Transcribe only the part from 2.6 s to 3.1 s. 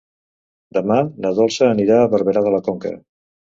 Conca.